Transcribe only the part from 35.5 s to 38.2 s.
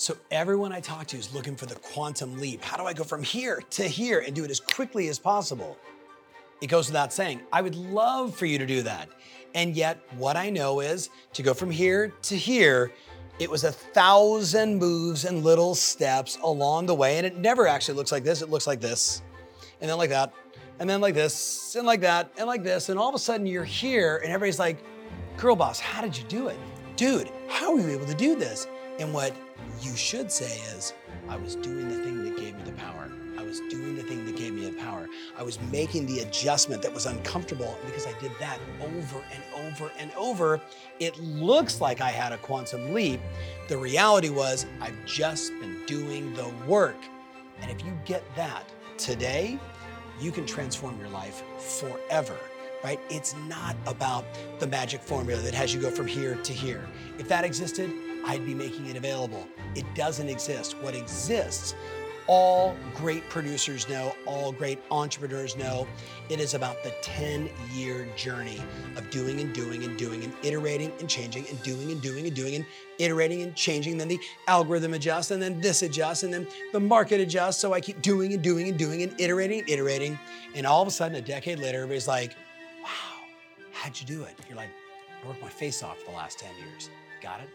making the adjustment that was uncomfortable. Because I